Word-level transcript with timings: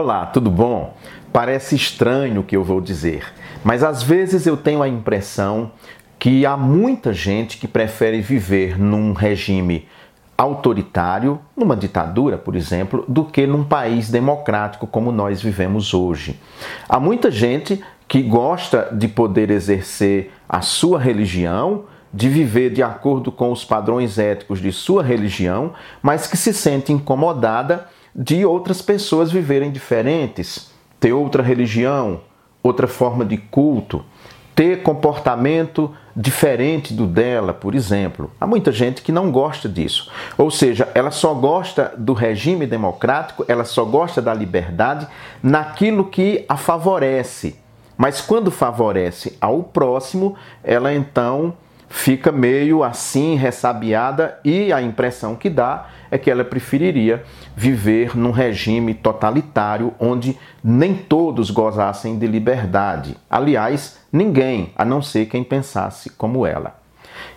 Olá, 0.00 0.26
tudo 0.26 0.48
bom? 0.48 0.94
Parece 1.32 1.74
estranho 1.74 2.40
o 2.42 2.44
que 2.44 2.56
eu 2.56 2.62
vou 2.62 2.80
dizer, 2.80 3.34
mas 3.64 3.82
às 3.82 4.00
vezes 4.00 4.46
eu 4.46 4.56
tenho 4.56 4.80
a 4.80 4.88
impressão 4.88 5.72
que 6.20 6.46
há 6.46 6.56
muita 6.56 7.12
gente 7.12 7.58
que 7.58 7.66
prefere 7.66 8.20
viver 8.20 8.78
num 8.78 9.12
regime 9.12 9.88
autoritário, 10.36 11.40
numa 11.56 11.74
ditadura, 11.74 12.38
por 12.38 12.54
exemplo, 12.54 13.04
do 13.08 13.24
que 13.24 13.44
num 13.44 13.64
país 13.64 14.08
democrático 14.08 14.86
como 14.86 15.10
nós 15.10 15.42
vivemos 15.42 15.92
hoje. 15.92 16.38
Há 16.88 17.00
muita 17.00 17.28
gente 17.28 17.82
que 18.06 18.22
gosta 18.22 18.90
de 18.92 19.08
poder 19.08 19.50
exercer 19.50 20.30
a 20.48 20.60
sua 20.60 21.00
religião, 21.00 21.86
de 22.14 22.28
viver 22.28 22.70
de 22.70 22.84
acordo 22.84 23.32
com 23.32 23.50
os 23.50 23.64
padrões 23.64 24.16
éticos 24.16 24.60
de 24.60 24.70
sua 24.70 25.02
religião, 25.02 25.72
mas 26.00 26.28
que 26.28 26.36
se 26.36 26.54
sente 26.54 26.92
incomodada 26.92 27.88
de 28.20 28.44
outras 28.44 28.82
pessoas 28.82 29.30
viverem 29.30 29.70
diferentes, 29.70 30.72
ter 30.98 31.12
outra 31.12 31.40
religião, 31.40 32.20
outra 32.60 32.88
forma 32.88 33.24
de 33.24 33.36
culto, 33.36 34.04
ter 34.56 34.82
comportamento 34.82 35.94
diferente 36.16 36.92
do 36.92 37.06
dela, 37.06 37.54
por 37.54 37.76
exemplo. 37.76 38.28
Há 38.40 38.44
muita 38.44 38.72
gente 38.72 39.02
que 39.02 39.12
não 39.12 39.30
gosta 39.30 39.68
disso. 39.68 40.10
Ou 40.36 40.50
seja, 40.50 40.88
ela 40.96 41.12
só 41.12 41.32
gosta 41.32 41.94
do 41.96 42.12
regime 42.12 42.66
democrático, 42.66 43.44
ela 43.46 43.64
só 43.64 43.84
gosta 43.84 44.20
da 44.20 44.34
liberdade 44.34 45.06
naquilo 45.40 46.06
que 46.06 46.44
a 46.48 46.56
favorece. 46.56 47.54
Mas 47.96 48.20
quando 48.20 48.50
favorece 48.50 49.38
ao 49.40 49.62
próximo, 49.62 50.34
ela 50.64 50.92
então 50.92 51.54
fica 51.88 52.30
meio 52.30 52.84
assim, 52.84 53.34
ressabiada, 53.34 54.38
e 54.44 54.72
a 54.72 54.80
impressão 54.82 55.34
que 55.34 55.48
dá 55.48 55.88
é 56.10 56.18
que 56.18 56.30
ela 56.30 56.44
preferiria 56.44 57.22
viver 57.56 58.16
num 58.16 58.30
regime 58.30 58.94
totalitário 58.94 59.92
onde 59.98 60.38
nem 60.62 60.94
todos 60.94 61.50
gozassem 61.50 62.18
de 62.18 62.26
liberdade. 62.26 63.16
Aliás, 63.28 63.98
ninguém, 64.12 64.72
a 64.76 64.84
não 64.84 65.02
ser 65.02 65.26
quem 65.26 65.44
pensasse 65.44 66.10
como 66.10 66.46
ela. 66.46 66.78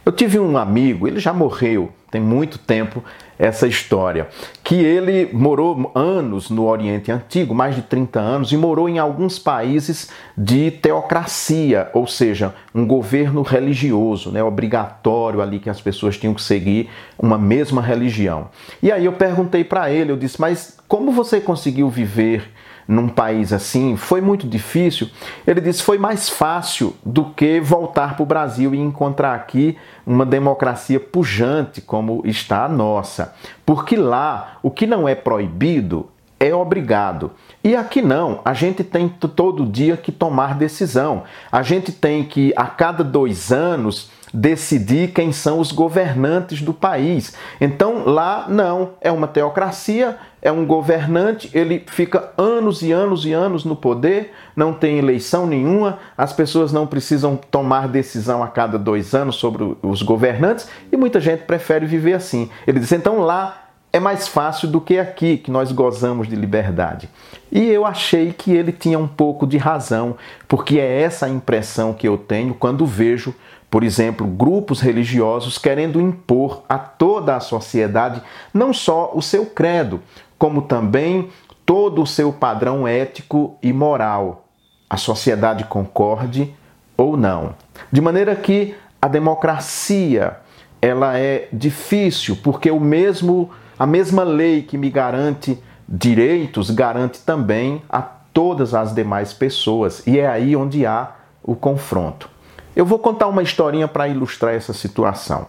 Eu 0.06 0.12
tive 0.12 0.40
um 0.40 0.58
amigo, 0.58 1.08
ele 1.08 1.20
já 1.20 1.32
morreu, 1.32 1.92
tem 2.10 2.20
muito 2.20 2.58
tempo 2.58 3.04
essa 3.38 3.68
história, 3.68 4.28
que 4.64 4.76
ele 4.76 5.30
morou 5.34 5.92
anos 5.96 6.52
no 6.52 6.68
Oriente 6.68 7.12
Antigo, 7.12 7.56
mais 7.56 7.76
de 7.76 7.82
30 7.82 8.20
anos, 8.20 8.52
e 8.52 8.58
morou 8.58 8.88
em 8.88 9.00
alguns 9.00 9.40
países 9.40 10.12
de 10.38 10.70
teocracia, 10.70 11.90
ou 11.94 12.06
seja, 12.06 12.54
um 12.74 12.86
governo 12.86 13.42
religioso, 13.42 14.32
né, 14.32 14.44
obrigatório 14.44 15.42
ali 15.42 15.58
que 15.60 15.70
as 15.70 15.82
pessoas 15.82 16.18
tinham 16.18 16.36
que 16.36 16.42
seguir 16.44 16.90
uma 17.18 17.38
mesma 17.38 17.82
religião. 17.82 18.50
E 18.82 18.92
aí 18.92 19.06
eu 19.06 19.14
perguntei 19.14 19.64
para 19.64 19.90
ele, 19.90 20.12
eu 20.12 20.18
disse: 20.18 20.40
"Mas 20.40 20.78
como 20.88 21.12
você 21.12 21.42
conseguiu 21.42 21.90
viver 21.90 22.52
num 22.92 23.08
país 23.08 23.54
assim 23.54 23.96
foi 23.96 24.20
muito 24.20 24.46
difícil. 24.46 25.10
Ele 25.48 25.62
disse 25.62 25.82
foi 25.82 25.98
mais 25.98 26.28
fácil 26.28 26.94
do 27.06 27.26
que 27.26 27.62
voltar 27.62 28.16
para 28.16 28.24
o 28.24 28.26
Brasil 28.26 28.76
e 28.76 28.80
encontrar 28.80 29.34
aqui 29.34 29.78
uma 30.06 30.26
democracia 30.26 31.00
pujante 31.00 31.80
como 31.80 32.22
está 32.26 32.66
a 32.66 32.70
nossa. 32.70 33.34
Porque 33.66 33.96
lá 33.96 34.58
o 34.62 34.70
que 34.70 34.86
não 34.86 35.08
é 35.08 35.16
proibido 35.16 36.10
é 36.38 36.54
obrigado. 36.54 37.32
E 37.64 37.76
aqui 37.76 38.02
não, 38.02 38.42
a 38.44 38.54
gente 38.54 38.84
tem 38.84 39.08
todo 39.08 39.66
dia 39.66 39.96
que 39.96 40.12
tomar 40.12 40.56
decisão. 40.56 41.24
A 41.52 41.62
gente 41.62 41.92
tem 41.92 42.26
que, 42.26 42.52
a 42.58 42.66
cada 42.66 43.04
dois 43.04 43.52
anos, 43.52 44.10
decidir 44.34 45.12
quem 45.12 45.32
são 45.32 45.60
os 45.60 45.72
governantes 45.72 46.62
do 46.62 46.74
país. 46.74 47.34
Então 47.60 48.06
lá 48.06 48.46
não, 48.48 48.92
é 49.02 49.12
uma 49.12 49.28
teocracia, 49.28 50.18
é 50.42 50.52
um 50.52 50.66
governante, 50.66 51.50
ele 51.54 51.84
fica 51.88 52.32
anos 52.38 52.82
e 52.82 52.92
anos 52.92 53.26
e 53.26 53.32
anos 53.32 53.64
no 53.64 53.76
poder, 53.76 54.34
não 54.56 54.74
tem 54.74 54.98
eleição 54.98 55.46
nenhuma, 55.46 56.00
as 56.18 56.34
pessoas 56.34 56.74
não 56.74 56.88
precisam 56.88 57.36
tomar 57.36 57.88
decisão 57.88 58.42
a 58.42 58.48
cada 58.48 58.80
dois 58.80 59.14
anos 59.14 59.36
sobre 59.36 59.78
os 59.84 60.02
governantes 60.02 60.68
e 60.92 60.98
muita 60.98 61.20
gente 61.20 61.44
prefere 61.44 61.86
viver 61.86 62.14
assim. 62.14 62.50
Ele 62.66 62.80
diz: 62.80 62.92
então 62.92 63.20
lá 63.20 63.61
é 63.94 64.00
mais 64.00 64.28
fácil 64.28 64.68
do 64.68 64.80
que 64.80 64.98
aqui, 64.98 65.38
que 65.38 65.52
nós 65.52 65.72
gozamos 65.72 66.28
de 66.28 66.36
liberdade. 66.36 67.10
E 67.52 67.70
eu 67.70 67.86
achei 67.86 68.32
que 68.32 68.52
ele 68.52 68.72
tinha 68.72 68.98
um 68.98 69.08
pouco 69.08 69.46
de 69.46 69.58
razão, 69.58 70.16
porque 70.48 70.80
é 70.80 71.02
essa 71.02 71.26
a 71.26 71.30
impressão 71.30 71.94
que 71.94 72.08
eu 72.08 72.18
tenho 72.18 72.54
quando 72.54 72.86
vejo, 72.86 73.36
por 73.70 73.84
exemplo, 73.84 74.26
grupos 74.26 74.80
religiosos 74.80 75.58
querendo 75.58 76.00
impor 76.00 76.64
a 76.70 76.78
toda 76.78 77.36
a 77.36 77.42
sociedade 77.42 78.22
não 78.54 78.74
só 78.74 79.12
o 79.14 79.22
seu 79.22 79.46
credo, 79.46 80.02
como 80.38 80.62
também 80.62 81.30
todo 81.66 82.02
o 82.02 82.08
seu 82.08 82.32
padrão 82.32 82.88
ético 82.88 83.58
e 83.62 83.74
moral. 83.74 84.46
A 84.90 84.98
sociedade 84.98 85.66
concorde 85.66 86.54
ou 86.98 87.18
não. 87.18 87.56
De 87.92 88.02
maneira 88.02 88.36
que 88.36 88.76
a 89.02 89.08
democracia 89.08 90.38
ela 90.82 91.18
é 91.18 91.48
difícil, 91.52 92.38
porque 92.42 92.72
o 92.72 92.80
mesmo 92.80 93.52
a 93.82 93.86
mesma 93.88 94.22
lei 94.24 94.62
que 94.62 94.78
me 94.78 94.92
garante 94.92 95.58
direitos 95.90 96.70
garante 96.70 97.20
também 97.22 97.82
a 97.90 98.00
todas 98.00 98.76
as 98.76 98.94
demais 98.94 99.34
pessoas, 99.34 100.06
e 100.06 100.20
é 100.20 100.28
aí 100.28 100.56
onde 100.56 100.86
há 100.86 101.16
o 101.42 101.56
confronto. 101.56 102.30
Eu 102.76 102.86
vou 102.86 103.00
contar 103.00 103.26
uma 103.26 103.42
historinha 103.42 103.88
para 103.88 104.08
ilustrar 104.08 104.54
essa 104.54 104.72
situação. 104.72 105.48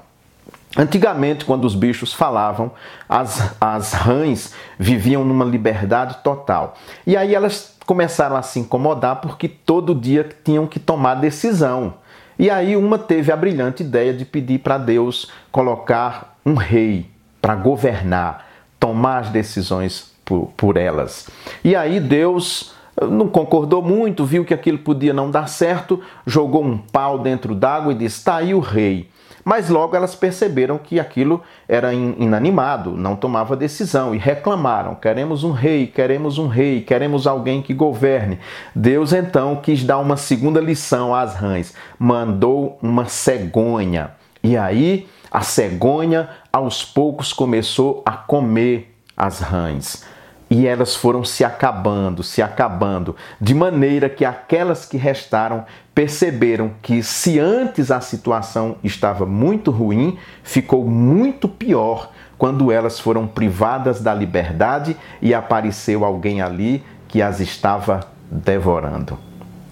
Antigamente, 0.74 1.44
quando 1.44 1.66
os 1.66 1.74
bichos 1.74 2.14
falavam, 2.14 2.70
as, 3.06 3.54
as 3.60 3.92
rãs 3.92 4.54
viviam 4.78 5.26
numa 5.26 5.44
liberdade 5.44 6.16
total. 6.24 6.78
E 7.06 7.18
aí 7.18 7.34
elas 7.34 7.76
começaram 7.84 8.34
a 8.34 8.40
se 8.40 8.58
incomodar 8.58 9.20
porque 9.20 9.46
todo 9.46 9.94
dia 9.94 10.26
tinham 10.42 10.66
que 10.66 10.80
tomar 10.80 11.16
decisão. 11.16 11.96
E 12.38 12.48
aí 12.48 12.78
uma 12.78 12.98
teve 12.98 13.30
a 13.30 13.36
brilhante 13.36 13.82
ideia 13.82 14.14
de 14.14 14.24
pedir 14.24 14.60
para 14.60 14.78
Deus 14.78 15.30
colocar 15.50 16.38
um 16.46 16.54
rei 16.54 17.11
para 17.42 17.56
governar, 17.56 18.46
tomar 18.78 19.18
as 19.18 19.28
decisões 19.30 20.12
por, 20.24 20.52
por 20.56 20.76
elas. 20.76 21.28
E 21.64 21.74
aí 21.74 21.98
Deus 21.98 22.72
eh, 22.96 23.04
não 23.04 23.28
concordou 23.28 23.82
muito, 23.82 24.24
viu 24.24 24.44
que 24.44 24.54
aquilo 24.54 24.78
podia 24.78 25.12
não 25.12 25.30
dar 25.30 25.48
certo, 25.48 26.00
jogou 26.24 26.64
um 26.64 26.78
pau 26.78 27.18
dentro 27.18 27.54
d'água 27.54 27.92
e 27.92 27.96
disse: 27.96 28.18
está 28.18 28.36
aí 28.36 28.54
o 28.54 28.60
rei. 28.60 29.10
Mas 29.44 29.68
logo 29.68 29.96
elas 29.96 30.14
perceberam 30.14 30.78
que 30.78 31.00
aquilo 31.00 31.42
era 31.66 31.92
inanimado, 31.92 32.92
não 32.92 33.16
tomava 33.16 33.56
decisão 33.56 34.14
e 34.14 34.18
reclamaram: 34.18 34.94
queremos 34.94 35.42
um 35.42 35.50
rei, 35.50 35.88
queremos 35.88 36.38
um 36.38 36.46
rei, 36.46 36.80
queremos 36.80 37.26
alguém 37.26 37.60
que 37.60 37.74
governe. 37.74 38.38
Deus 38.74 39.12
então 39.12 39.56
quis 39.56 39.82
dar 39.82 39.98
uma 39.98 40.16
segunda 40.16 40.60
lição 40.60 41.12
às 41.12 41.34
rãs, 41.34 41.74
mandou 41.98 42.78
uma 42.80 43.06
cegonha. 43.06 44.12
E 44.44 44.56
aí 44.56 45.08
a 45.32 45.40
cegonha 45.40 46.28
aos 46.52 46.84
poucos 46.84 47.32
começou 47.32 48.02
a 48.04 48.12
comer 48.12 48.94
as 49.16 49.40
rãs. 49.40 50.04
E 50.50 50.66
elas 50.66 50.94
foram 50.94 51.24
se 51.24 51.42
acabando, 51.42 52.22
se 52.22 52.42
acabando, 52.42 53.16
de 53.40 53.54
maneira 53.54 54.10
que 54.10 54.22
aquelas 54.22 54.84
que 54.84 54.98
restaram 54.98 55.64
perceberam 55.94 56.72
que, 56.82 57.02
se 57.02 57.38
antes 57.38 57.90
a 57.90 58.02
situação 58.02 58.76
estava 58.84 59.24
muito 59.24 59.70
ruim, 59.70 60.18
ficou 60.42 60.84
muito 60.84 61.48
pior 61.48 62.10
quando 62.36 62.70
elas 62.70 63.00
foram 63.00 63.26
privadas 63.26 64.02
da 64.02 64.12
liberdade 64.12 64.94
e 65.22 65.32
apareceu 65.32 66.04
alguém 66.04 66.42
ali 66.42 66.84
que 67.08 67.22
as 67.22 67.40
estava 67.40 68.00
devorando. 68.30 69.18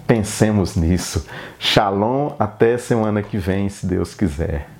Pensemos 0.07 0.77
nisso. 0.77 1.27
Shalom, 1.59 2.33
até 2.39 2.79
semana 2.79 3.23
que 3.23 3.37
vem, 3.37 3.69
se 3.69 3.85
Deus 3.85 4.15
quiser. 4.15 4.71